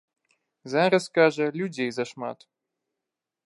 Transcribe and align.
Зараз, 0.73 1.05
кажа, 1.19 1.45
людзей 1.59 1.91
зашмат. 1.99 2.39